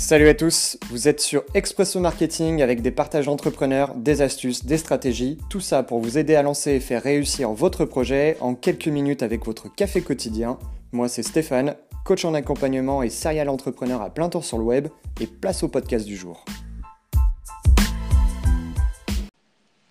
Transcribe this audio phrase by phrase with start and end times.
[0.00, 4.78] Salut à tous, vous êtes sur Expresso Marketing avec des partages d'entrepreneurs, des astuces, des
[4.78, 8.86] stratégies, tout ça pour vous aider à lancer et faire réussir votre projet en quelques
[8.86, 10.56] minutes avec votre café quotidien.
[10.92, 11.74] Moi c'est Stéphane,
[12.04, 14.86] coach en accompagnement et serial entrepreneur à plein temps sur le web
[15.20, 16.44] et place au podcast du jour.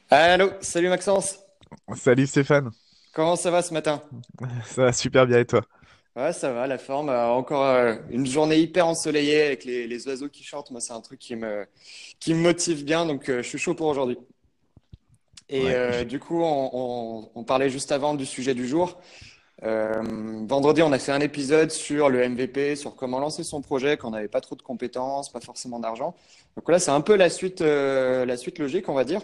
[0.10, 1.40] Allô, salut Maxence.
[1.98, 2.72] Salut Stéphane.
[3.14, 4.02] Comment ça va ce matin?
[4.68, 5.64] Ça va super bien et toi?
[6.18, 7.10] Ouais, ça va, la forme.
[7.10, 10.72] Euh, encore euh, une journée hyper ensoleillée avec les, les oiseaux qui chantent.
[10.72, 11.66] Moi, c'est un truc qui me,
[12.20, 13.06] qui me motive bien.
[13.06, 14.18] Donc, euh, je suis chaud pour aujourd'hui.
[15.50, 19.00] Et Ouais, du coup, on, on- on parlait juste avant du sujet du jour.
[19.62, 24.10] vendredi, on a fait un épisode sur le MVP, sur comment lancer son projet quand
[24.10, 26.16] on n'avait pas trop de compétences, pas forcément d'argent.
[26.58, 29.22] Donc là, c'est un peu la suite, la suite logique, on va dire.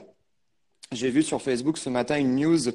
[0.91, 2.71] J'ai vu sur Facebook ce matin une news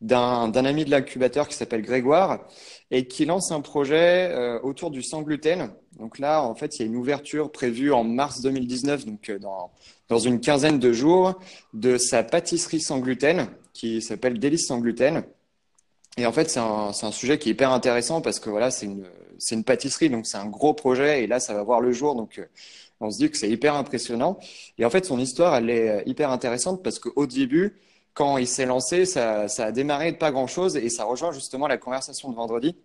[0.00, 2.46] d'un ami de l'incubateur qui s'appelle Grégoire
[2.90, 5.70] et qui lance un projet euh, autour du sans gluten.
[5.98, 9.38] Donc là, en fait, il y a une ouverture prévue en mars 2019, donc euh,
[9.38, 9.70] dans,
[10.08, 11.38] dans une quinzaine de jours,
[11.74, 15.22] de sa pâtisserie sans gluten qui s'appelle Délice sans gluten.
[16.16, 18.86] Et en fait, c'est un, un sujet qui est hyper intéressant parce que voilà, c'est
[18.86, 19.06] une,
[19.50, 22.14] une pâtisserie, donc c'est un gros projet et là, ça va voir le jour.
[22.14, 22.46] Donc, euh,
[23.00, 24.38] on se dit que c'est hyper impressionnant.
[24.78, 27.76] Et en fait, son histoire, elle est hyper intéressante parce qu'au début,
[28.14, 31.78] quand il s'est lancé, ça, a démarré de pas grand-chose et ça rejoint justement la
[31.78, 32.76] conversation de vendredi.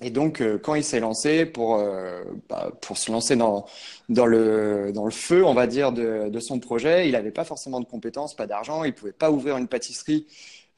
[0.00, 3.64] Et donc, euh, quand il s'est lancé pour, euh, bah, pour se lancer dans,
[4.10, 7.44] dans le, dans le feu, on va dire, de, de son projet, il n'avait pas
[7.44, 10.26] forcément de compétences, pas d'argent, il pouvait pas ouvrir une pâtisserie.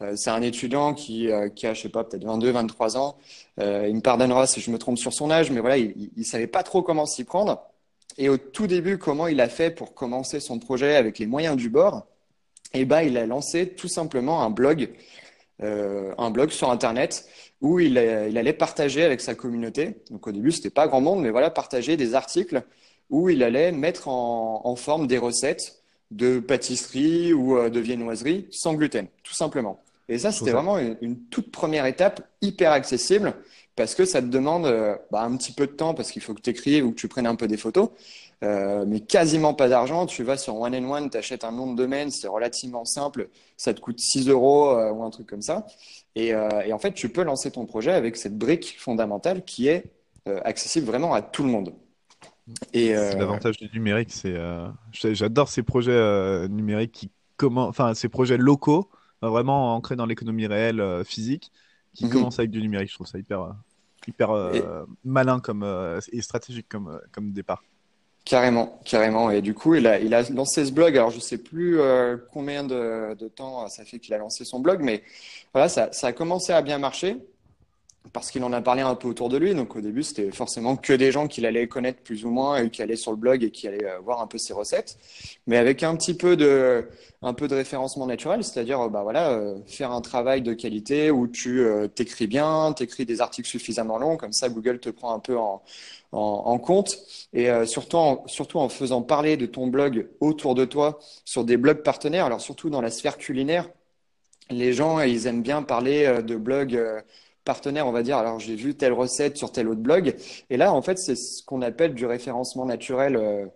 [0.02, 3.18] Euh, c'est un étudiant qui, qui a, je sais pas, peut-être 22, 23 ans.
[3.58, 3.64] Il
[3.96, 6.62] me pardonnera si je me trompe sur son âge, mais voilà, il, il savait pas
[6.62, 7.60] trop comment s'y prendre.
[8.18, 11.56] Et au tout début, comment il a fait pour commencer son projet avec les moyens
[11.56, 12.06] du bord?
[12.74, 14.90] Eh ben, il a lancé tout simplement un blog
[15.62, 17.26] euh, un blog sur Internet
[17.62, 19.96] où il, a- il allait partager avec sa communauté.
[20.10, 22.62] Donc au début, c'était pas grand monde, mais voilà, partager des articles
[23.10, 28.46] où il allait mettre en, en forme des recettes de pâtisserie ou euh, de viennoiserie
[28.50, 29.82] sans gluten, tout simplement.
[30.08, 33.34] Et ça, c'était vraiment une, une toute première étape hyper accessible
[33.76, 36.34] parce que ça te demande euh, bah, un petit peu de temps parce qu'il faut
[36.34, 37.90] que tu écrives ou que tu prennes un peu des photos.
[38.44, 40.06] Euh, mais quasiment pas d'argent.
[40.06, 43.28] Tu vas sur One and One, tu achètes un nom de domaine, c'est relativement simple
[43.56, 45.66] ça te coûte 6 euros euh, ou un truc comme ça.
[46.14, 49.66] Et, euh, et en fait, tu peux lancer ton projet avec cette brique fondamentale qui
[49.66, 49.92] est
[50.44, 51.72] accessible vraiment à tout le monde.
[52.74, 54.12] Et l'avantage du numérique.
[54.12, 54.36] C'est,
[54.92, 58.90] j'adore ces projets numériques qui comment, enfin ces projets locaux,
[59.22, 61.50] vraiment ancrés dans l'économie réelle, physique,
[61.94, 62.10] qui mhm.
[62.10, 62.90] commencent avec du numérique.
[62.90, 63.54] Je trouve ça hyper,
[64.06, 64.62] hyper Et
[65.02, 65.64] malin comme
[66.12, 67.62] et stratégique comme comme départ.
[68.28, 69.30] Carrément, carrément.
[69.30, 70.96] Et du coup, il a, il a lancé ce blog.
[70.96, 74.60] Alors, je sais plus euh, combien de, de temps ça fait qu'il a lancé son
[74.60, 75.02] blog, mais
[75.52, 77.16] voilà, ça, ça a commencé à bien marcher.
[78.12, 79.54] Parce qu'il en a parlé un peu autour de lui.
[79.54, 82.70] Donc au début, c'était forcément que des gens qu'il allait connaître plus ou moins et
[82.70, 84.98] qui allaient sur le blog et qui allaient euh, voir un peu ses recettes.
[85.46, 86.88] Mais avec un petit peu de,
[87.22, 91.10] un peu de référencement naturel, c'est-à-dire euh, bah voilà, euh, faire un travail de qualité
[91.10, 91.64] où tu
[91.94, 95.62] t'écris bien, t'écris des articles suffisamment longs, comme ça Google te prend un peu en,
[96.12, 96.98] en, compte.
[97.32, 101.56] Et surtout, en, surtout en faisant parler de ton blog autour de toi sur des
[101.56, 103.68] blogs partenaires, alors surtout dans la sphère culinaire
[104.50, 106.80] les gens, ils aiment bien parler de blogs
[107.48, 108.18] partenaires, on va dire.
[108.18, 110.14] Alors, j'ai vu telle recette sur tel autre blog.
[110.50, 113.46] Et là, en fait, c'est ce qu'on appelle du référencement naturel euh,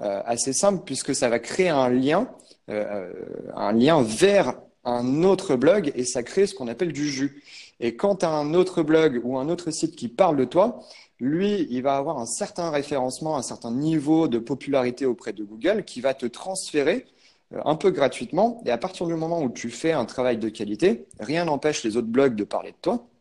[0.00, 2.30] euh, assez simple, puisque ça va créer un lien,
[2.70, 3.12] euh,
[3.54, 4.54] un lien vers
[4.84, 7.42] un autre blog et ça crée ce qu'on appelle du jus.
[7.78, 10.80] Et quand as un autre blog ou un autre site qui parle de toi,
[11.20, 15.84] lui, il va avoir un certain référencement, un certain niveau de popularité auprès de Google
[15.84, 17.04] qui va te transférer
[17.66, 18.62] un peu gratuitement.
[18.64, 21.98] Et à partir du moment où tu fais un travail de qualité, rien n'empêche les
[21.98, 23.11] autres blogs de parler de toi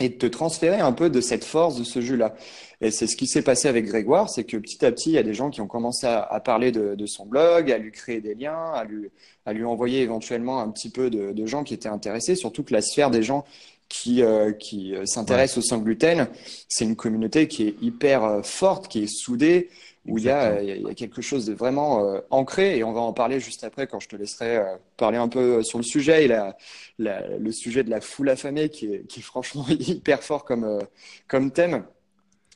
[0.00, 2.34] et de te transférer un peu de cette force, de ce jus-là.
[2.80, 5.18] Et c'est ce qui s'est passé avec Grégoire, c'est que petit à petit, il y
[5.18, 7.92] a des gens qui ont commencé à, à parler de, de son blog, à lui
[7.92, 9.10] créer des liens, à lui,
[9.46, 12.72] à lui envoyer éventuellement un petit peu de, de gens qui étaient intéressés, surtout que
[12.72, 13.44] la sphère des gens
[13.92, 16.26] qui, euh, qui euh, Ouais, s'intéressent au sans gluten,
[16.68, 19.68] c'est une communauté qui est hyper euh, forte, qui est soudée,
[20.06, 22.84] où il y a, euh, il y a quelque chose de vraiment euh, ancré, et
[22.84, 25.78] on va en parler juste après quand je te laisserai euh, parler un peu sur
[25.78, 26.56] le sujet, et la,
[26.98, 30.64] la- le sujet de la foule affamée qui est, qui est franchement hyper fort comme,
[30.64, 30.80] euh,
[31.28, 31.84] comme thème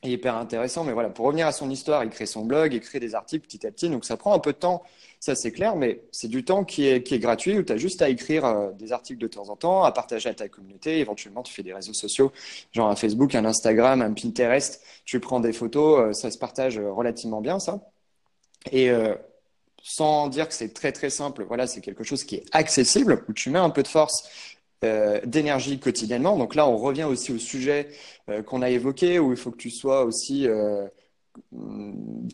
[0.03, 0.83] et hyper intéressant.
[0.83, 3.45] Mais voilà, pour revenir à son histoire, il crée son blog, il crée des articles
[3.45, 3.89] petit à petit.
[3.89, 4.83] Donc ça prend un peu de temps,
[5.19, 7.77] ça c'est clair, mais c'est du temps qui est, qui est gratuit où tu as
[7.77, 10.99] juste à écrire euh, des articles de temps en temps, à partager à ta communauté.
[10.99, 12.31] Éventuellement, tu fais des réseaux sociaux,
[12.71, 14.81] genre un Facebook, un Instagram, un Pinterest.
[15.05, 17.79] Tu prends des photos, euh, ça se partage euh, relativement bien, ça.
[18.71, 18.91] Et
[19.81, 23.33] sans dire que c'est très très simple, voilà, c'est quelque chose qui est accessible, où
[23.33, 24.27] tu mets un peu de force
[24.83, 26.37] euh, d'énergie quotidiennement.
[26.37, 27.89] Donc là, on revient aussi au sujet
[28.29, 30.87] euh, qu'on a évoqué, où il faut que tu sois aussi euh,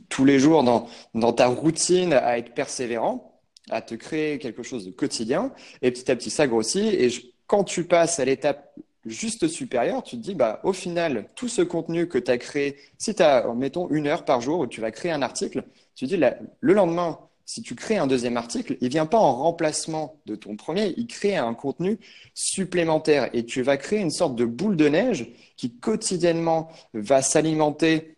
[0.09, 4.85] tous les jours dans, dans ta routine à être persévérant, à te créer quelque chose
[4.85, 6.93] de quotidien, et petit à petit ça grossit.
[6.93, 7.09] Et
[7.47, 8.75] quand tu passes à l'étape
[9.05, 12.77] juste supérieure, tu te dis, bah, au final, tout ce contenu que tu as créé,
[12.97, 15.63] si tu as, mettons, une heure par jour où tu vas créer un article,
[15.95, 16.21] tu te dis,
[16.59, 20.55] le lendemain, si tu crées un deuxième article, il vient pas en remplacement de ton
[20.55, 21.99] premier, il crée un contenu
[22.33, 28.15] supplémentaire et tu vas créer une sorte de boule de neige qui quotidiennement va s'alimenter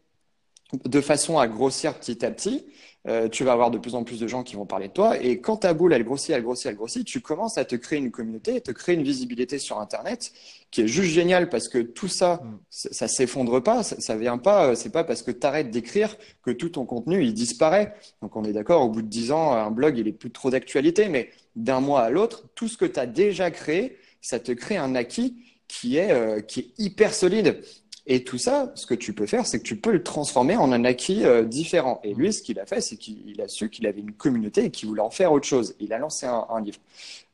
[0.83, 2.65] de façon à grossir petit à petit
[3.07, 5.21] euh, tu vas avoir de plus en plus de gens qui vont parler de toi.
[5.21, 7.99] Et quand ta boule, elle grossit, elle grossit, elle grossit, tu commences à te créer
[7.99, 10.31] une communauté, te créer une visibilité sur Internet
[10.71, 12.59] qui est juste génial parce que tout ça, mm.
[12.69, 16.17] ça, s'effondre pas, ça, ça vient pas, euh, c'est pas parce que tu arrêtes d'écrire
[16.43, 17.93] que tout ton contenu, il disparaît.
[18.21, 20.49] Donc on est d'accord, au bout de dix ans, un blog, il est plus trop
[20.49, 24.51] d'actualité, mais d'un mois à l'autre, tout ce que tu as déjà créé, ça te
[24.51, 25.35] crée un acquis
[25.67, 27.61] qui est, euh, qui est hyper solide.
[28.07, 30.71] Et tout ça, ce que tu peux faire, c'est que tu peux le transformer en
[30.71, 31.99] un acquis euh, différent.
[32.03, 34.71] Et lui, ce qu'il a fait, c'est qu'il a su qu'il avait une communauté et
[34.71, 35.75] qu'il voulait en faire autre chose.
[35.79, 36.77] Il a lancé un, livre.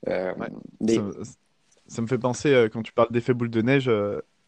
[0.08, 0.34] Euh,
[1.88, 3.92] ça, me fait penser, euh, quand tu parles d'effet boule de neige,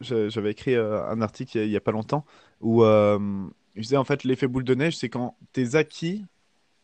[0.00, 2.24] j'avais écrit un article il n'y a, pas longtemps
[2.60, 6.24] où je disais en fait l'effet boule de neige, c'est quand tes acquis,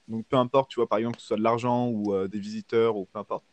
[0.08, 2.96] donc peu importe, tu vois, par exemple, que ce soit de l'argent ou des visiteurs
[2.96, 3.44] ou peu importe,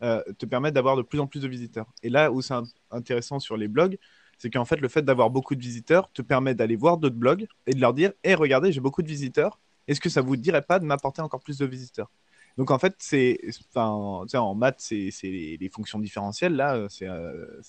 [0.00, 1.86] te permettent d'avoir de plus en plus de visiteurs.
[2.02, 2.54] Et là où c'est
[2.90, 3.96] intéressant sur les blogs,
[4.38, 7.46] c'est qu'en fait, le fait d'avoir beaucoup de visiteurs te permet d'aller voir d'autres blogs
[7.66, 9.58] et de leur dire Hé, regardez, j'ai beaucoup de visiteurs.
[9.88, 12.10] Est-ce que ça vous dirait pas de m'apporter encore plus de visiteurs?
[12.56, 13.38] Donc, en fait, c'est.
[13.74, 13.88] Enfin,
[14.34, 16.54] en maths, c'est les, fonctions différentielles.
[16.54, 17.06] Là, euh, c'est.
[17.06, 17.60] Euh,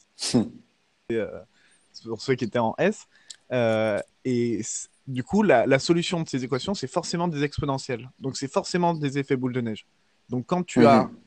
[1.11, 1.39] euh,
[2.05, 3.07] pour ceux qui étaient en S.
[4.25, 4.61] et
[5.07, 8.09] du coup, la, solution de ces équations, c'est forcément des exponentielles.
[8.19, 9.85] Donc, c'est forcément des effets boule de neige.
[10.29, 11.17] Donc, quand tu as mhm.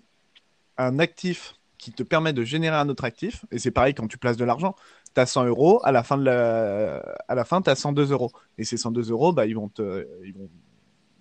[0.79, 4.19] un actif qui te permet de générer un autre actif, et c'est pareil quand tu
[4.19, 4.75] places de l'argent,
[5.15, 6.99] tu as 100 euros, à la fin, la...
[7.29, 8.33] à la fin tu as 102 euros.
[8.59, 9.71] Et ces 102 euros, bah, ils vont.
[10.25, 10.49] Ils vont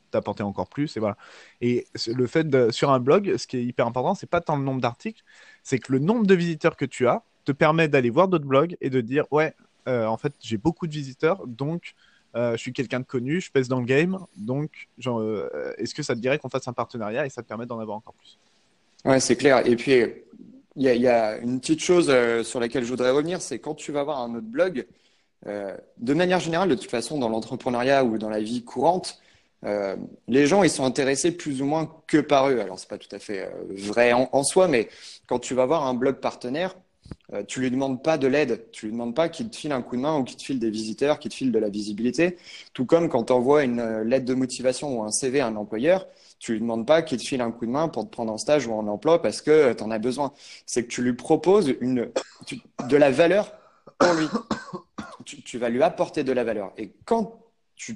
[0.10, 1.18] t'apporter encore plus et voilà.
[1.62, 4.64] Et le fait sur un blog, ce qui est hyper important, c'est pas tant le
[4.64, 5.24] nombre d'articles,
[5.64, 8.76] c'est que le nombre de visiteurs que tu as te permet d'aller voir d'autres blogs
[8.82, 9.54] et de dire ouais,
[9.88, 11.94] euh, en fait j'ai beaucoup de visiteurs, donc
[12.36, 16.04] euh, je suis quelqu'un de connu, je pèse dans le game, donc euh, est-ce que
[16.04, 18.38] ça te dirait qu'on fasse un partenariat et ça te permet d'en avoir encore plus?
[19.06, 19.66] Ouais, c'est clair.
[19.66, 19.94] Et puis
[20.76, 23.92] il y, a, une petite chose euh, sur laquelle je voudrais revenir, c'est quand tu
[23.92, 24.86] vas voir un autre blog,
[25.48, 29.20] euh, de manière générale, de toute façon, dans l'entrepreneuriat ou dans la vie courante,
[29.66, 29.96] euh,
[30.28, 32.60] les gens, ils sont intéressés plus ou moins que par eux.
[32.60, 34.90] Alors, c'est pas tout à fait vrai en, soi, mais
[35.28, 36.76] quand tu vas voir un blog partenaire,
[37.48, 39.96] tu lui demandes pas de l'aide, tu lui demandes pas qu'il te file un coup
[39.96, 42.38] de main ou qu'il te file des visiteurs, qu'il te file de la visibilité.
[42.74, 46.08] Tout comme quand tu envoies une lettre de motivation ou un CV à un employeur,
[46.40, 48.38] tu lui demandes pas qu'il te file un coup de main pour te prendre en
[48.38, 50.34] stage ou en emploi parce que tu en as besoin.
[50.66, 52.10] C'est que tu lui proposes une,
[52.88, 53.52] de la valeur
[53.98, 54.28] pour lui.
[55.26, 56.72] Tu, vas lui apporter de la valeur.
[56.78, 57.40] Et quand
[57.76, 57.96] tu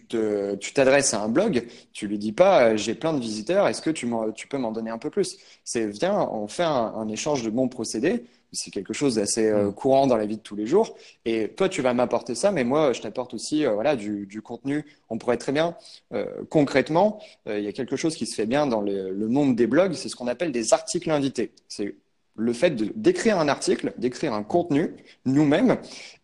[0.73, 3.89] t'adresses à un blog, tu lui dis pas euh, j'ai plein de visiteurs, est-ce que
[3.89, 5.37] tu peux m'en donner un peu plus?
[5.63, 9.73] C'est viens, on fait un échange de bons procédés c'est quelque chose d'assez euh, mm.
[9.73, 10.95] courant dans la vie de tous les jours.
[11.25, 14.41] Et toi, tu vas m'apporter ça, mais moi, je t'apporte aussi euh, voilà, du, du,
[14.41, 14.85] contenu.
[15.09, 15.75] On pourrait très bien,
[16.13, 19.55] euh, concrètement, il y a quelque chose qui se fait bien dans le, le monde
[19.55, 21.51] des blogs, c'est ce qu'on appelle des articles invités.
[21.67, 21.95] C'est
[22.35, 24.95] le fait d'écrire un article, d'écrire un contenu
[25.25, 25.77] nous-mêmes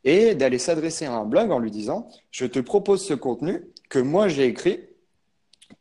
[0.04, 4.00] et d'aller s'adresser à un blog en lui disant, je te propose ce contenu que
[4.00, 4.89] moi j'ai écrit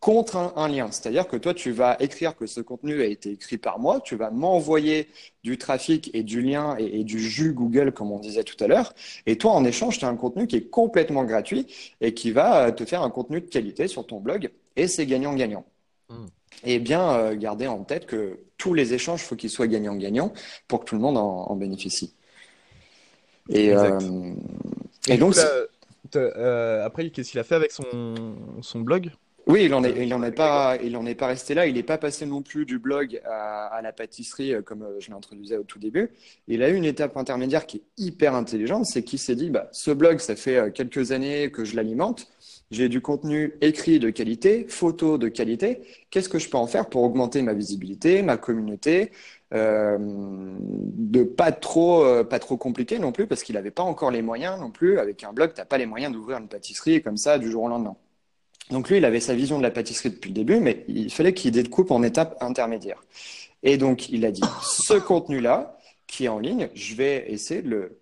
[0.01, 0.91] contre un, lien.
[0.93, 4.17] C'est-à-dire que toi, tu vas écrire que ce contenu a été écrit par moi, tu
[4.17, 5.09] vas m'envoyer
[5.43, 8.95] du trafic et du lien et, du jus Google, comme on disait tout à l'heure.
[9.27, 11.67] Et toi, en échange, tu as un contenu qui est complètement gratuit
[12.01, 14.51] et qui va euh, te faire un contenu de qualité sur ton blog.
[14.77, 15.65] Et c'est gagnant-gagnant.
[16.09, 16.27] Hmm.
[16.65, 20.33] Et bien euh, garder en tête que tous les échanges, il faut qu'ils soient gagnant-gagnant
[20.69, 22.15] pour que tout le monde en, bénéficie.
[23.49, 23.99] Et, euh,
[25.09, 25.35] et, donc,
[26.15, 27.85] après, qu'est-ce qu'il a fait avec son,
[28.61, 29.11] son blog?
[29.49, 31.67] Oui, il en est, il en est pas, il en est pas resté là.
[31.67, 35.11] Il n'est pas passé non plus du blog à, la pâtisserie euh, comme euh, je
[35.11, 36.11] l'introduisais au tout début.
[36.49, 39.71] Il a eu une étape intermédiaire qui est hyper intelligente, c'est qu'il s'est dit, bah,
[39.73, 42.29] ce blog, ça fait euh, quelques années que je l'alimente.
[42.71, 45.81] J'ai du contenu écrit de qualité, photo de qualité.
[46.11, 49.13] Qu'est-ce que je peux en faire pour augmenter ma visibilité, ma communauté,
[49.55, 54.21] euh, de pas trop, pas trop compliqué non plus, parce qu'il n'avait pas encore les
[54.21, 54.99] moyens non plus.
[54.99, 57.63] Avec un blog, tu n'as pas les moyens d'ouvrir une pâtisserie comme ça du jour
[57.63, 57.97] au lendemain.
[58.71, 61.33] Donc lui, il avait sa vision de la pâtisserie depuis le début, mais il fallait
[61.33, 63.03] qu'il découpe en étapes intermédiaires.
[63.63, 67.69] Et donc, il a dit, ce contenu-là, qui est en ligne, je vais essayer de
[67.69, 67.99] le,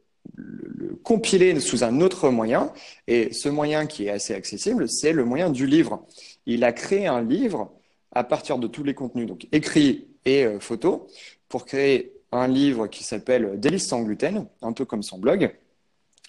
[1.03, 2.73] compiler sous un autre moyen.
[3.07, 6.05] Et ce moyen qui est assez accessible, c'est le moyen du livre.
[6.47, 7.73] Il a créé un livre
[8.13, 11.07] à partir de tous les contenus, donc écrit et euh, photo,
[11.49, 15.55] pour créer un livre qui s'appelle Délices sans gluten, un peu comme son blog.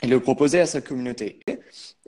[0.04, 1.40] Il le proposait à sa communauté.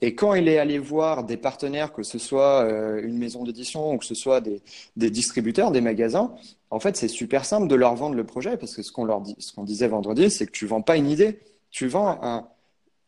[0.01, 3.93] Et quand il est allé voir des partenaires, que ce soit euh, une maison d'édition
[3.93, 4.61] ou que ce soit des,
[4.95, 6.33] des, distributeurs, des magasins,
[6.69, 9.21] en fait, c'est super simple de leur vendre le projet parce que ce qu'on leur
[9.21, 11.39] dit, ce qu'on disait vendredi, c'est que tu vends pas une idée,
[11.71, 12.47] tu vends un,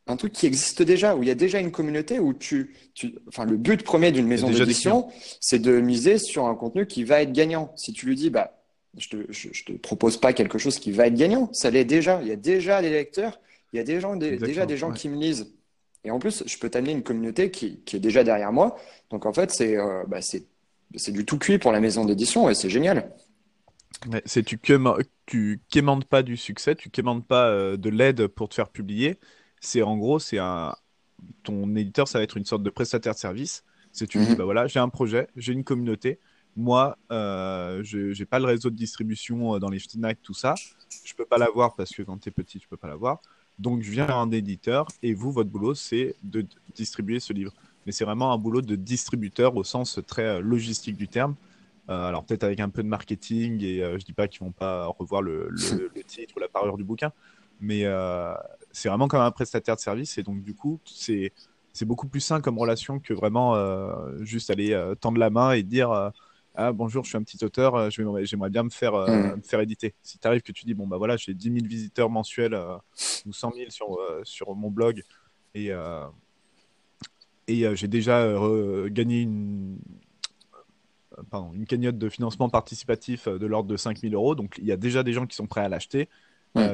[0.07, 3.15] un truc qui existe déjà, où il y a déjà une communauté où tu, tu
[3.27, 5.07] enfin, le but premier d'une maison d'édition,
[5.39, 7.71] c'est de miser sur un contenu qui va être gagnant.
[7.75, 8.60] Si tu lui dis, bah,
[8.97, 11.85] je te, je, je te propose pas quelque chose qui va être gagnant, ça l'est
[11.85, 12.19] déjà.
[12.21, 13.39] Il y a déjà des lecteurs
[13.73, 15.53] il y a des gens, déjà des gens qui me lisent.
[16.03, 18.77] Et en plus, je peux t'amener une communauté qui, qui, est déjà derrière moi.
[19.11, 22.55] Donc en fait, c'est euh, bah, c'est du tout cuit pour la maison d'édition et
[22.55, 23.13] c'est génial.
[24.25, 24.59] c'est tu,
[25.25, 29.19] tu quémandes pas du succès, tu quémandes pas euh, de l'aide pour te faire publier.
[29.61, 30.75] C'est en gros, c'est un
[31.43, 33.63] ton éditeur, ça va être une sorte de prestataire de service.
[33.91, 34.35] C'est tu dis, mhm.
[34.35, 36.19] bah voilà, j'ai un projet, j'ai une communauté.
[36.57, 40.55] Moi, euh, je n'ai pas le réseau de distribution euh, dans les FNAC, tout ça.
[41.05, 43.21] Je peux pas l'avoir parce que quand tu es petit, tu peux pas l'avoir.
[43.61, 47.53] Donc, je viens un éditeur et vous, votre boulot, c'est de distribuer ce livre.
[47.85, 51.35] Mais c'est vraiment un boulot de distributeur au sens très euh, logistique du terme.
[51.89, 54.51] Euh, alors, peut-être avec un peu de marketing et euh, je dis pas qu'ils vont
[54.51, 57.11] pas revoir le, le, titre ou la parure du bouquin,
[57.59, 57.85] mais
[58.71, 61.31] c'est vraiment comme un prestataire de service et donc, du coup, c'est.
[61.73, 63.55] C'est beaucoup plus sain comme relation que vraiment
[64.19, 66.11] juste aller tendre la main et dire
[66.55, 69.43] ah, bonjour, je suis un petit auteur, euh, j'aimerais bien me faire, euh, mm.
[69.43, 69.93] faire éditer.
[70.03, 72.75] Si tu arrives que tu dis, bon, bah voilà, j'ai 10 000 visiteurs mensuels euh,
[73.25, 75.03] ou 100 000 sur, sur mon blog
[75.53, 75.71] et,
[77.47, 78.33] et j'ai déjà
[78.87, 79.77] gagné une,
[81.29, 84.71] pardon, une cagnotte de financement participatif de l'ordre de 5 000 euros, donc il y
[84.71, 86.09] a déjà des gens qui sont prêts à l'acheter.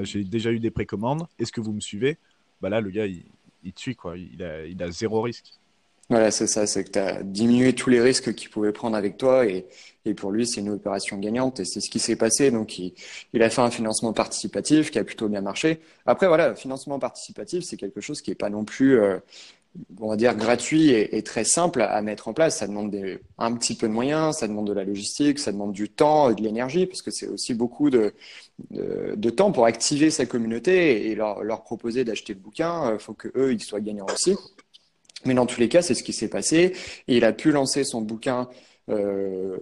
[0.04, 1.28] J'ai déjà eu des précommandes.
[1.40, 2.18] Est-ce que vous me suivez?
[2.62, 3.26] Bah Là, le gars, il,
[3.64, 4.18] il te suit, quoi.
[4.18, 5.54] Il a, il a zéro risque.
[6.10, 9.18] Voilà, c'est ça, c'est que tu as diminué tous les risques qu'il pouvait prendre avec
[9.18, 9.66] toi et,
[10.06, 12.50] et pour lui, c'est une opération gagnante et c'est ce qui s'est passé.
[12.50, 12.94] Donc, il,
[13.34, 15.82] il, a fait un financement participatif qui a plutôt bien marché.
[16.06, 19.20] Après, voilà, financement participatif, c'est quelque chose qui est pas non plus, euh,
[20.00, 22.60] on va dire, gratuit et, très simple à mettre en place.
[22.60, 25.74] Ça demande des, un petit peu de moyens, ça demande de la logistique, ça demande
[25.74, 28.14] du temps et de l'énergie parce que c'est aussi beaucoup de,
[28.72, 32.94] de, temps pour activer sa communauté et leur, leur proposer d'acheter le bouquin.
[32.94, 34.38] Il faut que eux, ils soient gagnants aussi.
[35.26, 36.74] Mais dans tous les cas, c'est ce qui s'est passé.
[37.08, 38.48] Il a pu lancer son bouquin
[38.90, 39.58] euh,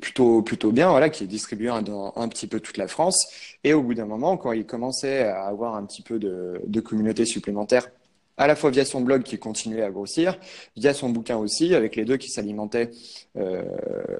[0.00, 3.26] plutôt bien, voilà, qui est distribué dans un petit peu toute la France.
[3.64, 7.24] Et au bout d'un moment, quand il commençait à avoir un petit peu de, communauté
[7.24, 7.88] supplémentaire,
[8.36, 10.38] à la fois via son blog qui continuait à grossir,
[10.76, 12.90] via son bouquin aussi, avec les deux qui s'alimentaient
[13.36, 13.64] euh,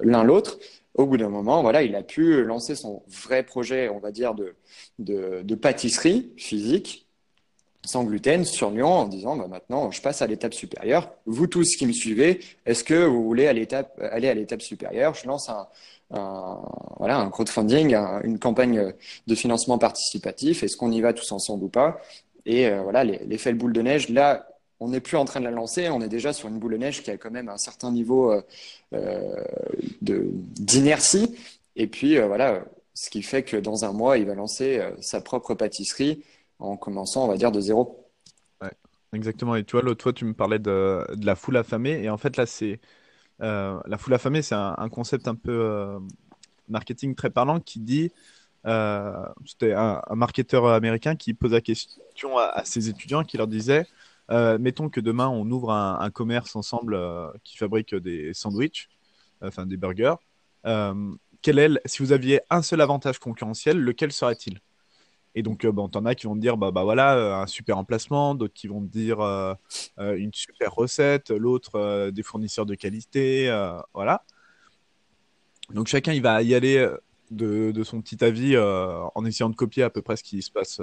[0.03, 0.59] l'un l'autre.
[0.95, 4.35] Au bout d'un moment, voilà, il a pu lancer son vrai projet, on va dire,
[4.97, 7.08] de pâtisserie physique
[7.85, 11.11] sans gluten sur Lyon en disant bah, maintenant je passe à l'étape supérieure.
[11.25, 15.13] Vous tous qui me suivez, est-ce que vous voulez aller à l'étape supérieure?
[15.15, 18.93] Je lance un crowdfunding, une campagne
[19.27, 20.63] de financement participatif.
[20.63, 22.01] Est-ce qu'on y va tous ensemble ou pas?
[22.45, 24.47] Et euh, voilà, l'effet boule de neige, là,
[24.79, 26.77] on n'est plus en train de la lancer, on est déjà sur une boule de
[26.77, 28.41] neige qui a quand même un certain niveau euh,
[28.93, 29.43] euh
[30.01, 31.35] d'inertie.
[31.75, 35.21] Et puis euh, voilà, ce qui fait que dans un mois, il va lancer sa
[35.21, 36.23] propre pâtisserie
[36.59, 38.09] en commençant, on va dire, de zéro.
[38.61, 38.71] Ouais,
[39.13, 39.55] exactement.
[39.55, 42.03] Et tu vois, l'autre fois, tu me parlais de, de, la foule affamée.
[42.03, 42.79] Et en fait, là, c'est
[43.41, 45.99] euh, la foule affamée, c'est un, concept un peu euh,
[46.67, 48.11] marketing très parlant qui dit.
[48.65, 53.85] Euh, c'était un, marketeur américain qui pose la question à, ses étudiants qui leur disait
[54.59, 56.99] mettons que demain on ouvre un, un commerce ensemble
[57.43, 58.87] qui fabrique des sandwichs,
[59.41, 60.15] enfin des burgers.
[61.41, 64.59] quel est, si vous aviez un seul avantage concurrentiel, lequel serait-il?
[65.35, 67.47] Et donc, euh, bon, t'en as qui vont te dire, bah, bah voilà, euh, un
[67.47, 69.53] super emplacement, d'autres qui vont te dire euh,
[69.97, 73.47] une super recette, l'autre des fournisseurs de qualité,
[73.93, 74.23] voilà.
[75.73, 76.87] Donc chacun, il va y aller
[77.29, 80.51] de, de son petit avis en essayant de copier à peu près ce qui se
[80.51, 80.81] passe,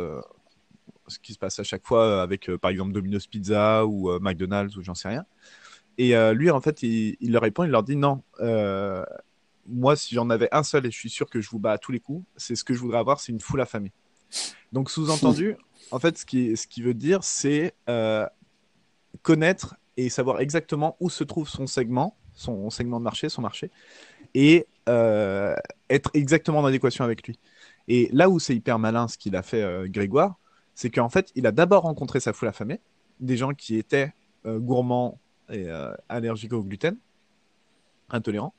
[1.08, 4.82] ce qui se passe à chaque fois avec, par exemple, Domino's Pizza ou McDonald's ou
[4.82, 5.26] j'en sais rien.
[5.98, 8.22] Et lui, en fait, il, il, leur répond, il leur dit non.
[9.66, 11.78] moi, si j'en avais un seul et je suis sûr que je vous bats à
[11.78, 13.92] tous les coups, c'est ce que je voudrais avoir, c'est une foule affamée.
[14.72, 15.56] Donc, sous-entendu,
[15.90, 18.26] en fait, ce qui, ce qui veut dire, c'est euh,
[19.22, 23.70] connaître et savoir exactement où se trouve son segment, son segment de marché, son marché,
[24.34, 25.54] et euh,
[25.88, 27.38] être exactement en adéquation avec lui.
[27.88, 30.38] Et là où c'est hyper malin ce qu'il a fait euh, Grégoire,
[30.74, 32.80] c'est qu'en fait, il a d'abord rencontré sa foule affamée,
[33.20, 34.12] des gens qui étaient
[34.44, 35.18] gourmands
[35.50, 35.68] et
[36.08, 36.96] allergiques au gluten,
[38.10, 38.54] intolérants.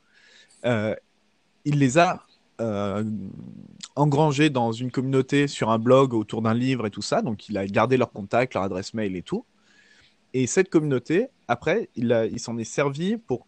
[0.63, 2.26] il les a
[2.59, 3.03] euh,
[3.95, 7.21] engrangé dans une communauté sur un blog autour d'un livre et tout ça.
[7.21, 9.45] Donc, il a gardé leur contact, leur adresse mail et tout.
[10.33, 13.47] Et cette communauté, après, il, il s'en est servi pour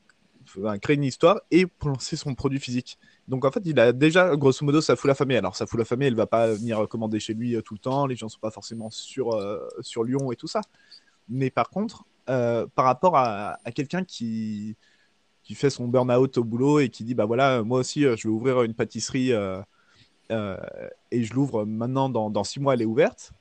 [0.82, 2.98] créer une histoire et pour lancer son produit physique.
[3.28, 5.38] Donc en fait, il a déjà grosso modo sa foule famille.
[5.38, 8.08] Alors sa foule famille, elle va pas venir commander chez lui tout le temps.
[8.08, 9.38] Les gens sont pas forcément sur
[9.82, 10.62] sur Lyon et tout ça.
[11.28, 14.76] Mais par contre, par rapport à, à quelqu'un qui
[15.50, 18.30] qui fait son burn-out au boulot et qui dit bah voilà, moi aussi, je vais
[18.30, 23.34] ouvrir une pâtisserie et je l'ouvre maintenant dans, six mois, elle est ouverte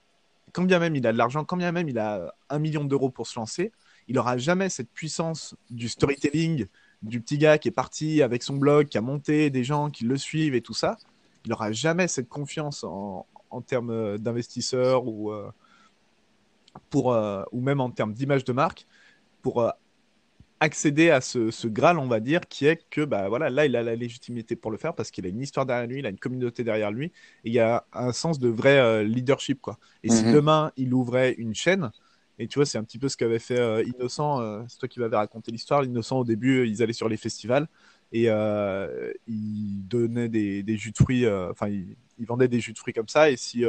[0.52, 3.10] quand bien même il a de l'argent, quand bien même il a un million d'euros
[3.10, 3.70] pour se lancer,
[4.08, 6.66] il n'aura jamais cette puissance du storytelling,
[7.02, 10.04] du petit gars qui est parti avec son blog, qui a monté des gens qui
[10.04, 10.96] le suivent et tout ça.
[11.44, 13.26] Il n'aura jamais cette confiance en,
[13.66, 15.50] termes d'investisseurs ou, euh,
[16.90, 18.86] pour, euh, ou même en termes d'image de marque
[19.42, 19.70] pour euh,
[20.60, 23.82] accéder à ce, Graal, on va dire, qui est que bah, voilà, là, il a
[23.82, 26.18] la légitimité pour le faire parce qu'il a une histoire derrière lui, il a une
[26.18, 27.12] communauté derrière lui, et
[27.44, 29.60] il y a un sens de vrai euh, leadership.
[29.60, 29.78] Quoi.
[30.02, 30.32] Et si mhm.
[30.32, 31.90] demain, il ouvrait une chaîne,
[32.38, 34.88] et tu vois, c'est un petit peu ce qu'avait fait euh, Innocent, euh, c'est toi
[34.88, 35.84] qui m'avais raconté l'histoire.
[35.84, 37.68] Innocent, au début, ils allaient sur les festivals
[38.10, 38.28] et
[39.26, 41.96] ils donnaient des, jus de fruits, enfin, ils,
[42.26, 43.64] vendaient des jus de fruits comme ça, et si.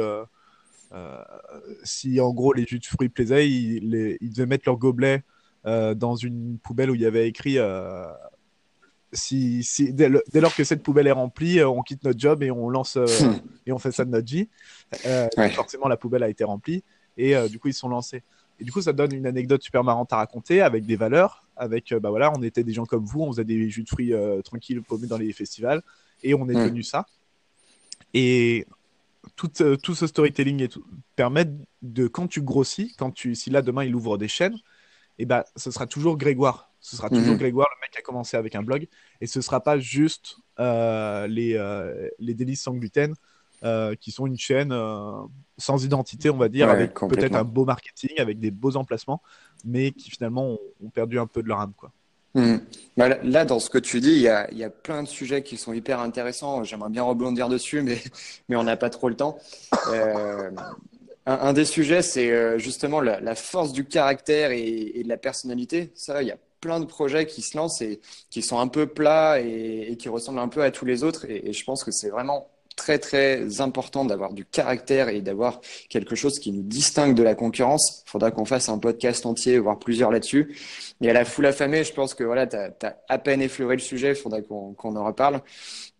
[1.84, 5.22] si en gros les jus de fruits plaisaient, ils, ils devaient mettre leur gobelet
[5.66, 8.06] euh, dans une poubelle où il y avait écrit euh,
[9.12, 12.50] si, si dès, lors que cette poubelle est remplie, euh, on quitte notre job et
[12.50, 12.96] on lance
[13.66, 14.48] et on fait ça de notre vie.
[15.52, 16.82] Forcément, la poubelle a été remplie
[17.16, 18.22] et du coup, ils sont lancés.
[18.58, 21.46] Et du coup, ça donne une anecdote super marrante à raconter avec des valeurs.
[21.56, 24.14] Avec, bah voilà, on était des gens comme vous, on faisait des jus de fruits
[24.44, 25.82] tranquilles paumés dans les festivals
[26.22, 27.06] et on est devenu ça.
[28.14, 28.66] Et
[29.36, 29.50] tout,
[29.82, 30.84] tout, ce storytelling et tout,
[31.16, 31.46] permet
[31.82, 34.56] de, quand tu grossis, quand tu, si là demain il ouvre des chaînes,
[35.20, 36.72] et ben, ce sera toujours Grégoire.
[36.80, 37.38] Ce sera toujours mhm.
[37.38, 38.88] Grégoire, le mec qui a commencé avec un blog.
[39.20, 43.14] Et ce sera pas juste euh, les, euh, les délices sans gluten,
[43.62, 44.74] euh, qui sont une chaîne
[45.58, 49.20] sans identité, on va dire, avec peut-être un beau marketing, avec des beaux emplacements,
[49.66, 51.74] mais qui finalement ont, perdu un peu de leur âme.
[51.76, 51.92] Quoi.
[52.34, 52.62] Mhm.
[52.96, 55.42] Bah, là, dans ce que tu dis, il y a, y a, plein de sujets
[55.42, 56.64] qui sont hyper intéressants.
[56.64, 57.98] J'aimerais bien rebondir dessus, mais,
[58.48, 59.36] mais on n'a pas trop le temps.
[61.26, 65.92] Un, des sujets, c'est euh, justement la, force du caractère et, de la personnalité.
[65.94, 68.00] Ça, il y a plein de projets qui se lancent et
[68.30, 71.26] qui sont un peu plats et, qui ressemblent un peu à tous les autres.
[71.28, 72.48] Et, je pense que c'est vraiment
[72.80, 77.34] très très important d'avoir du caractère et d'avoir quelque chose qui nous distingue de la
[77.34, 78.02] concurrence.
[78.06, 80.56] Il faudra qu'on fasse un podcast entier, voire plusieurs là-dessus.
[81.02, 83.82] Et à la foule affamée, je pense que voilà, tu as, à peine effleuré le
[83.82, 85.42] sujet, il faudra qu'on en reparle.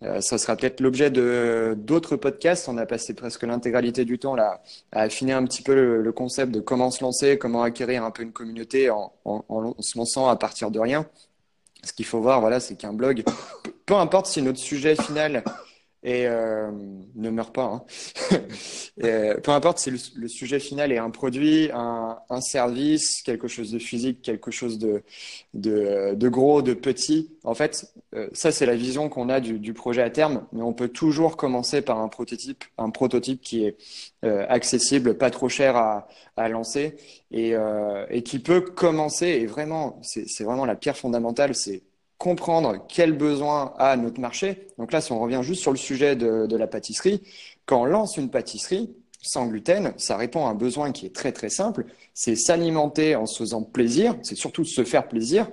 [0.02, 2.66] Euh, ça sera peut-être l'objet d'autres podcasts.
[2.68, 6.50] On a passé presque l'intégralité du temps là à affiner un petit peu le, concept
[6.50, 10.28] de comment se lancer, comment acquérir un peu une communauté en, en, en se lançant
[10.28, 11.06] à partir de rien.
[11.84, 13.22] Ce qu'il faut voir, voilà, c'est qu'un blog,
[13.84, 15.44] peu importe si notre sujet final
[16.02, 16.70] et euh,
[17.14, 17.64] ne meurt pas.
[17.64, 17.84] Hein.
[19.02, 23.78] Euh, peu importe si le, sujet final est un produit, un, service, quelque chose de
[23.78, 25.02] physique, quelque chose de,
[25.54, 27.30] de, gros, de petit.
[27.44, 30.74] En fait, euh, ça c'est la vision qu'on a du, projet à terme, mais on
[30.74, 33.78] peut toujours commencer par un prototype, un prototype qui est
[34.22, 36.96] accessible, pas trop cher à, à lancer
[37.30, 37.54] et,
[38.10, 39.28] et qui peut commencer.
[39.28, 41.84] Et vraiment, c'est vraiment la pierre fondamentale, c'est
[42.20, 44.68] comprendre quel besoin a notre marché.
[44.76, 47.22] Donc là, si on revient juste sur le sujet de, la pâtisserie,
[47.64, 51.32] quand on lance une pâtisserie sans gluten, ça répond à un besoin qui est très
[51.32, 55.50] très simple, c'est s'alimenter en se faisant plaisir, c'est surtout se faire plaisir,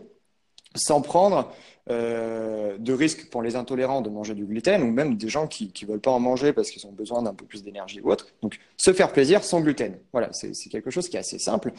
[0.75, 1.53] sans prendre
[1.89, 5.71] euh, de risques pour les intolérants de manger du gluten ou même des gens qui
[5.81, 8.27] ne veulent pas en manger parce qu'ils ont besoin d'un peu plus d'énergie ou autre.
[8.41, 9.97] Donc, se faire plaisir sans gluten.
[10.11, 11.71] Voilà, c'est quelque chose qui est assez simple.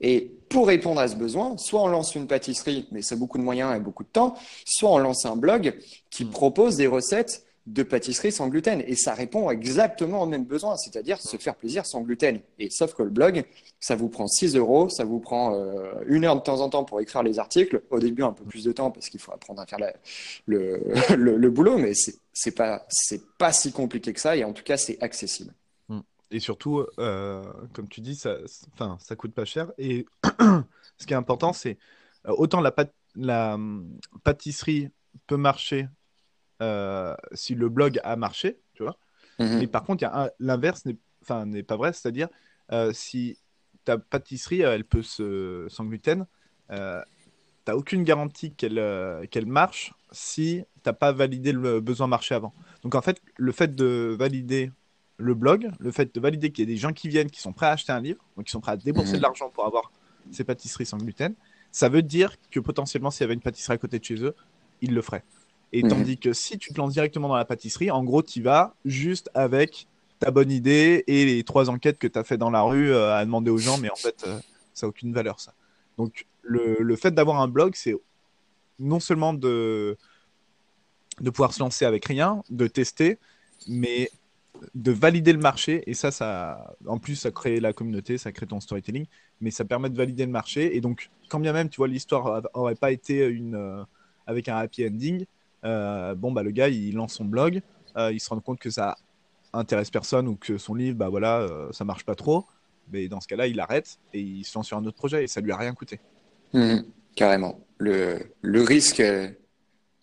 [0.00, 3.42] Et pour répondre à ce besoin, soit on lance une pâtisserie, mais c'est beaucoup de
[3.42, 5.78] moyens et beaucoup de temps, soit on lance un blog
[6.10, 6.30] qui mm.
[6.30, 8.82] propose des recettes de pâtisserie sans gluten.
[8.86, 12.40] Et ça répond exactement au même besoin, c'est-à-dire se faire plaisir sans gluten.
[12.58, 13.44] Et sauf que le blog,
[13.80, 16.84] ça vous prend 6 euros, ça vous prend euh, une heure de temps en temps
[16.84, 17.82] pour écrire les articles.
[17.90, 19.78] Au début, un peu plus de temps parce qu'il faut apprendre à faire
[20.46, 20.80] le,
[21.16, 21.92] le, boulot, mais
[22.32, 22.86] c'est pas,
[23.38, 24.36] pas si compliqué que ça.
[24.36, 25.52] Et en tout cas, c'est accessible.
[26.30, 28.36] Et surtout, euh, comme tu dis, ça,
[28.72, 29.72] enfin, ça coûte pas cher.
[29.78, 30.06] Et
[30.98, 31.78] ce qui est important, c'est
[32.26, 32.74] euh, autant la,
[33.14, 34.90] la hum, pâtisserie
[35.26, 35.88] peut marcher
[36.62, 38.98] euh, si le blog a marché, tu vois.
[39.38, 39.58] Mhm.
[39.58, 40.04] Mais par contre,
[40.40, 42.28] l'inverse n'est enfin, pas vrai, c'est-à-dire
[42.92, 43.38] si
[43.84, 46.26] ta pâtisserie, elle peut se, sans gluten,
[46.68, 52.34] tu n'as aucune garantie qu'elle qu'elle marche si tu n'as pas validé le besoin marché
[52.34, 52.54] avant.
[52.82, 54.72] Donc en fait, le fait de valider
[55.18, 57.52] le blog, le fait de valider qu'il y a des gens qui viennent, qui sont
[57.52, 59.18] prêts à acheter un livre, donc qui sont prêts à débourser mhm.
[59.18, 59.90] de l'argent pour avoir
[60.30, 61.34] ces pâtisseries sans gluten,
[61.72, 64.34] ça veut dire que potentiellement, s'il y avait une pâtisserie à côté de chez eux,
[64.80, 65.24] ils le feraient.
[65.72, 65.90] Et mhm.
[65.90, 69.30] tandis que si tu te lances directement dans la pâtisserie, en gros, tu vas juste
[69.34, 69.86] avec
[70.18, 73.14] ta bonne idée et les trois enquêtes que tu as fait dans la rue euh,
[73.14, 74.38] à demander aux gens, mais en fait, euh,
[74.72, 75.52] ça n'a aucune valeur, ça.
[75.98, 77.94] Donc, le, le fait d'avoir un blog, c'est
[78.78, 79.96] non seulement de,
[81.20, 83.18] de pouvoir se lancer avec rien, de tester,
[83.68, 84.10] mais
[84.74, 85.82] de valider le marché.
[85.86, 89.06] Et ça, ça, en plus, ça crée la communauté, ça crée ton storytelling,
[89.40, 90.76] mais ça permet de valider le marché.
[90.76, 93.82] Et donc, quand bien même, tu vois, l'histoire aurait pas été une, euh,
[94.26, 95.24] avec un happy ending,
[95.64, 97.60] euh, bon, bah, le gars, il lance son blog,
[97.96, 98.96] euh, il se rend compte que ça
[99.52, 102.44] intéresse personne ou que son livre, bah voilà, ça marche pas trop.
[102.92, 105.26] Mais dans ce cas-là, il arrête et il se lance sur un autre projet et
[105.26, 105.98] ça lui a rien coûté.
[106.52, 106.80] Mmh,
[107.14, 107.58] carrément.
[107.78, 109.02] Le, le risque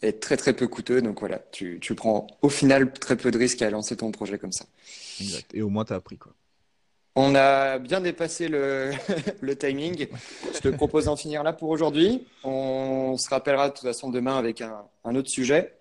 [0.04, 1.02] est très très peu coûteux.
[1.02, 4.38] Donc voilà, tu, tu, prends au final très peu de risques à lancer ton projet
[4.38, 4.66] comme ça.
[5.20, 5.54] Exact.
[5.54, 6.34] Et au moins, tu as appris quoi.
[7.16, 8.92] On a bien dépassé le,
[9.42, 10.08] le, timing.
[10.54, 12.26] Je te propose d'en finir là pour aujourd'hui.
[12.44, 15.76] On se rappellera de toute façon demain avec un, un, autre sujet.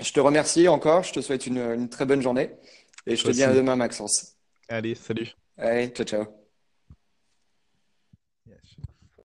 [0.00, 1.02] Je te remercie encore.
[1.02, 2.50] Je te souhaite une, une très bonne journée.
[3.06, 4.36] Et je te dis à demain, Maxence.
[4.68, 5.34] Allez, salut.
[5.58, 6.43] Allez, ciao, ciao.